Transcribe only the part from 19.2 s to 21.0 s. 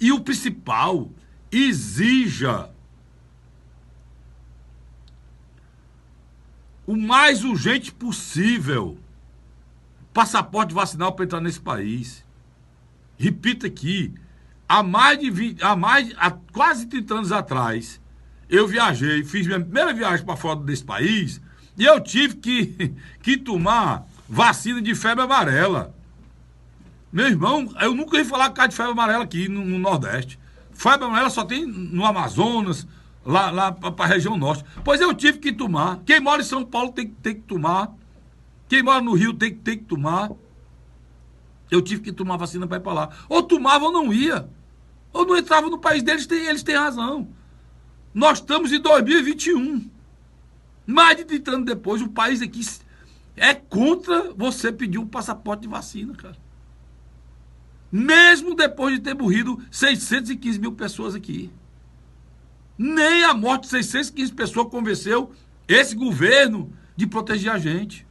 fiz minha primeira viagem para fora desse